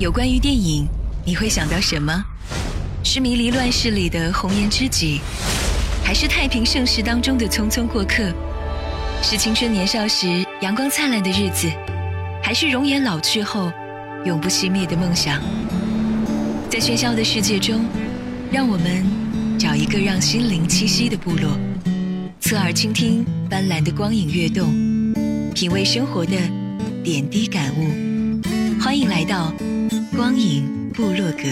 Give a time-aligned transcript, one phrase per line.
[0.00, 0.88] 有关于电影，
[1.26, 2.24] 你会想到什么？
[3.04, 5.20] 是迷离乱世里的红颜知己，
[6.02, 8.32] 还是太平盛世当中的匆匆过客？
[9.22, 11.70] 是青春年少时阳光灿烂的日子，
[12.42, 13.70] 还是容颜老去后
[14.24, 15.38] 永不熄灭的梦想？
[16.70, 17.84] 在喧嚣的世界中，
[18.50, 19.04] 让我们
[19.58, 21.50] 找一个让心灵栖息的部落，
[22.40, 24.72] 侧耳倾听斑斓的光影跃动，
[25.52, 26.38] 品味生活的
[27.04, 28.09] 点滴感悟。
[30.40, 31.42] 影部落格，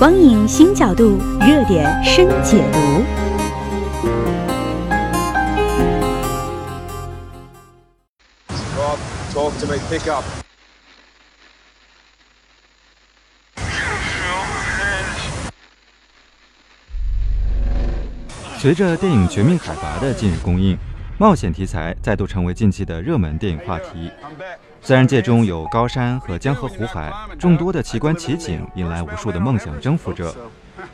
[0.00, 2.80] 光影新角度，热点深解读。
[18.60, 20.76] 随着电影《绝命海拔》的近日公映，
[21.16, 24.10] 冒险题材再度成为近期的热门电影话题。
[24.82, 30.36] 自然界中有高山和江河湖海，众多的奇观奇景引来无数的梦想征服者。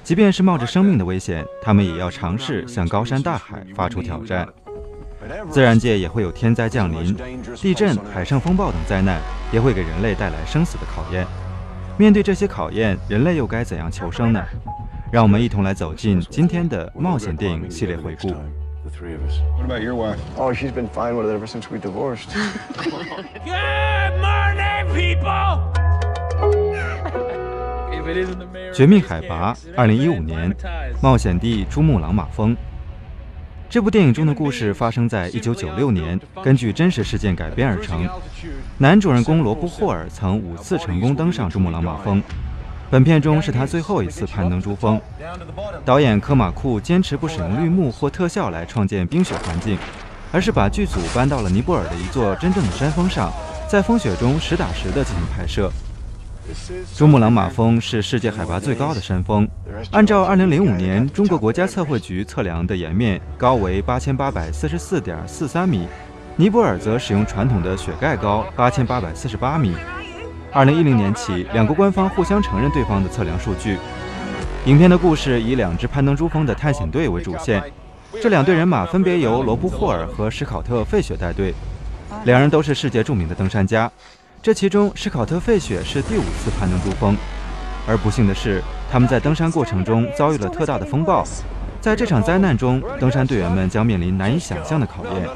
[0.05, 4.47] 即便是冒着生命的危险，他们也要尝试向高山大海发出挑战。
[5.51, 7.17] 自然界也会有天灾降临，
[7.57, 11.27] 地震、海上风暴等灾难也会给人类带来生死的考验。
[11.99, 14.41] 面对这些考验，人类又该怎样求生呢？
[15.13, 18.29] 让我们一同来走进今天的冒险电影系列回顾。
[18.29, 20.19] What about your wife?
[20.37, 22.31] Oh, she's been fine with it ever since we divorced.
[23.45, 25.61] Good morning, people.
[28.73, 30.55] 绝命海拔，二零一五年，
[31.03, 32.57] 冒险地珠穆朗玛峰。
[33.69, 38.09] 这部电影中的故事发生在一九九六年，根据真实事件改编而成。
[38.79, 42.23] 男主人公罗布·霍尔曾五次成功登上珠穆朗玛峰。
[42.91, 45.01] 本片中是他最后一次攀登珠峰。
[45.85, 49.77] 导演科马库坚持不使用绿幕或特效来创建冰雪环境，
[50.33, 53.33] 而是把剧组搬到了尼泊尔的一座真正的山峰上，
[53.69, 55.71] 在风雪中实打实地进行拍摄。
[56.95, 59.49] 珠穆朗玛峰是世界海拔最高的山峰，
[59.91, 65.89] 按照2005年中国国家测绘局测量的岩面高为8844.43米，
[66.37, 69.75] 尼泊尔则使用传统的雪盖高8848米。
[70.57, 73.77] 二零一零年起，两国官方互相承认对方的测量数据。
[74.65, 77.63] 影片的故事以两支攀登珠峰的探险队为主线，
[78.23, 81.53] 这两队人马分别由罗布·霍尔和史考特·费雪带队，
[82.25, 83.93] 两人都是世界著名的登山家。
[84.41, 87.15] 这其中，史考特·费雪是第五次攀登珠峰，
[87.87, 91.23] 而不幸的是，他们在登山过程中遭遇了特大的风暴。
[91.83, 95.29] 在这场灾难中，登山队员们将面临难以想象的考验。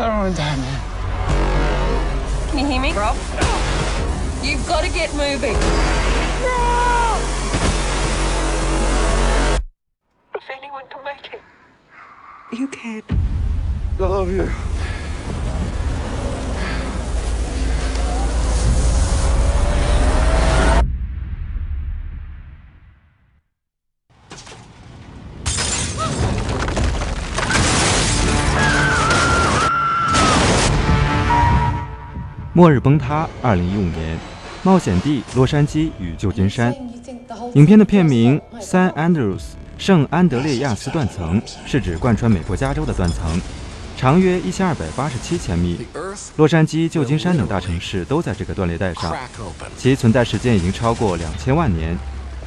[0.00, 0.80] I don't want to die, man.
[2.50, 3.16] Can you hear me, Rob?
[4.44, 5.54] You've got to get moving.
[6.44, 7.20] Rob!
[10.36, 11.42] If anyone can make it,
[12.52, 13.02] you can.
[13.98, 14.48] I love you.
[32.54, 34.18] 末日崩塌，二零一五年，
[34.62, 36.74] 冒险地洛杉矶与旧金山。
[37.54, 39.42] 影片的片名《San Andreas
[39.76, 43.40] 圣安德烈亚斯断层》是指贯穿美国加州的断层，
[43.96, 45.86] 长约一千二百八十七千米。
[46.36, 49.14] 洛杉矶、旧金山等大城市都在这个断裂带上，
[49.76, 51.96] 其存在时间已经超过两千万年。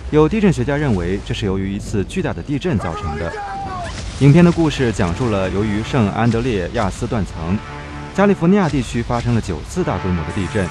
[0.09, 3.31] 有地震学家认为，这是由于一次巨大的地震造成的。
[4.19, 7.57] 影片的故事讲述了由于圣安德烈亚斯断层。
[8.14, 10.68] 加利福尼亚地区发生了九次大规模的地震。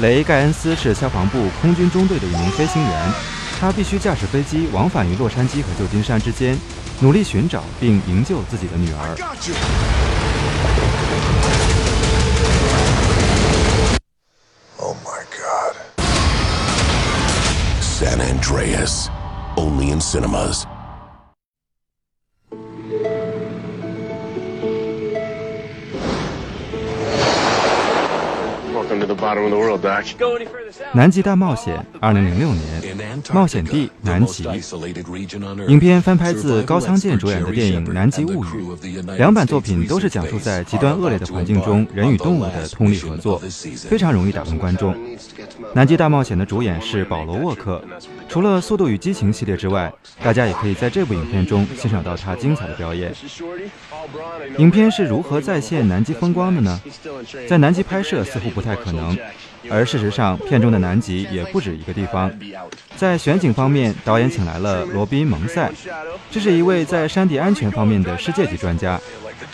[0.00, 3.12] 雷·盖恩斯是消防部空军中队的一名飞行员，
[3.60, 6.58] 他必须驾驶飞机往返于洛杉矶和旧金山之间，
[7.00, 9.16] 努力寻找并营救自己的女儿。
[14.78, 15.76] Oh my God!
[17.80, 19.06] San Andreas,
[19.56, 20.64] only in cinemas.
[30.92, 34.42] 南极大冒险，二零零六年，冒险地南极。
[35.68, 38.48] 影片翻拍自高仓健主演的电影《南极物语》，
[39.16, 43.40] 两版作品都是讲述在极端恶劣的环境中人与动物的通力合作，
[43.88, 44.92] 非常容易打动观众。
[45.72, 47.80] 南极大冒险的主演是保罗沃克，
[48.28, 53.14] 除了《速度与激情》系列之外，大家也可以在这部影片中欣赏到他精彩的表演。
[54.58, 56.80] 影片是如何再现南极风光的呢？
[57.48, 59.11] 在南极拍摄似乎不太可能。
[59.70, 62.30] 而事实上，片中的南极也不止一个地方。
[62.96, 65.70] 在选景方面，导演请来了罗宾·蒙塞，
[66.30, 69.00] 这是一位在山地安全方面的世界级专家。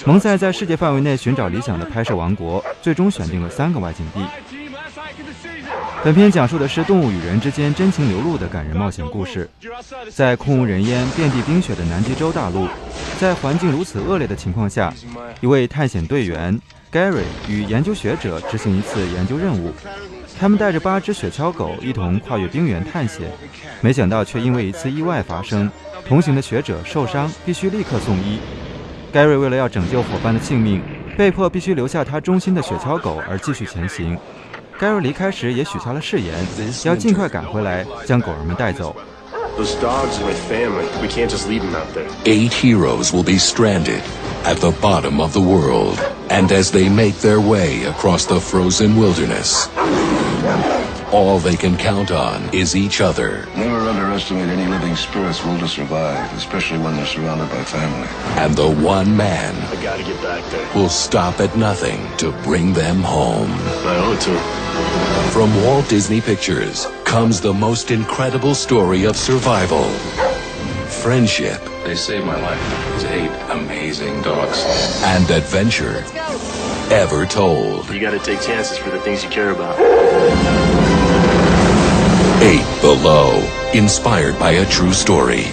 [0.05, 4.68] 蒙塞在世界范围内寻找理想的拍摄王国，最终选定了三个外景地。
[6.05, 9.49] 本片讲述的是动物与人之间真情流露的感人冒险故事。
[10.11, 12.69] 在空无人烟、遍地冰雪的南极洲大陆，
[13.19, 14.93] 在环境如此恶劣的情况下，
[15.41, 16.59] 一位探险队员。
[16.91, 19.75] Gary 与研究学者执行一次研究任务，
[20.41, 23.31] 他们带着八只雪橇狗一同跨越冰原探险，
[23.83, 25.71] 没想到却因为一次意外发生，
[26.07, 28.39] 同行的学者受伤，必须立刻送医。
[29.13, 30.81] Gary 为了要拯救伙伴的性命，
[31.15, 34.17] 被迫必须留下他忠心的雪橇狗而继续前行。
[34.80, 36.34] Gary 离开时也许下了誓言，
[36.84, 38.96] 要尽快赶回来将狗儿们带走。
[39.56, 40.86] Those dogs are my family.
[41.00, 42.08] We can't just leave them out there.
[42.26, 44.02] Eight heroes will be stranded
[44.44, 45.98] at the bottom of the world,
[46.30, 49.70] and as they make their way across the frozen wilderness,
[51.13, 53.47] all they can count on is each other.
[53.57, 58.09] Never underestimate any living spirit's will to survive, especially when they're surrounded by family.
[58.43, 60.75] And the one man I gotta get back there.
[60.75, 63.51] will stop at nothing to bring them home.
[63.53, 65.31] I owe it to them.
[65.31, 69.85] From Walt Disney Pictures comes the most incredible story of survival,
[71.03, 72.93] friendship, They saved my life.
[72.95, 74.65] These eight amazing dogs.
[75.05, 76.05] and adventure
[76.91, 77.89] ever told.
[77.91, 79.79] You gotta take chances for the things you care about.
[82.41, 83.33] Eight Below,
[83.75, 85.47] inspired by a true story.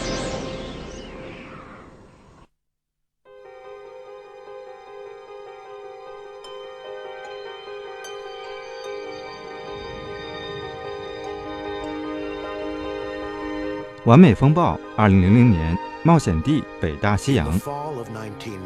[14.05, 17.59] 完美风暴，二零零零年，冒险地北大西洋。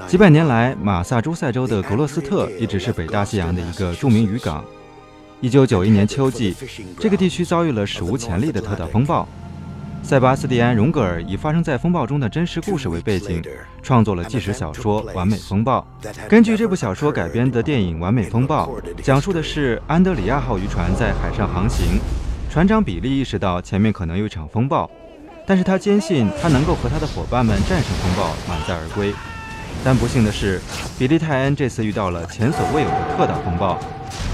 [0.08, 4.66] 几百年来，马萨诸塞州的格洛斯特一直是北大西洋的一个著名渔港。
[5.42, 6.54] 一九九一年秋季，
[7.00, 9.26] 这个地区遭遇了史无前例的特大风暴。
[10.04, 13.42] 塞巴斯蒂安·荣格尔以发生在风暴中的真实故事为背景，
[13.82, 15.86] 创作了纪实小说《完美风暴》。
[16.28, 18.68] 根据这部小说改编的电影《完美风暴》，
[19.02, 22.00] 讲述的是安德里亚号渔船在海上航行，
[22.50, 24.92] 船长比利意识到前面可能有一场风暴。
[25.48, 29.14] 但是他坚信他能够和他的伙伴们战胜风暴，满载而归。
[29.84, 30.62] 但不幸的是
[30.98, 33.80] 比利泰恩这次遇到了前所未有的特大风暴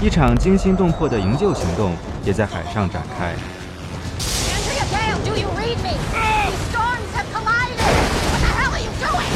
[0.02, 1.94] 一场惊心动魄的营救行动
[2.24, 3.34] 也在海上展开
[5.24, 5.94] do you read me
[6.70, 7.78] storms have collided
[8.30, 9.35] what the hell are you doing